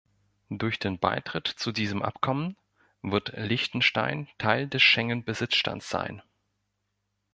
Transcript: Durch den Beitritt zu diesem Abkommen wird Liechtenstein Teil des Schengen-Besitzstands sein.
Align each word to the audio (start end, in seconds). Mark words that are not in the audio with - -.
Durch 0.49 0.79
den 0.79 0.97
Beitritt 0.97 1.45
zu 1.45 1.71
diesem 1.71 2.01
Abkommen 2.01 2.57
wird 3.03 3.33
Liechtenstein 3.35 4.27
Teil 4.39 4.67
des 4.67 4.81
Schengen-Besitzstands 4.81 5.87
sein. 5.87 6.23